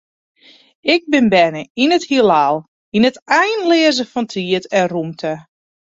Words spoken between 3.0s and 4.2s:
it einleaze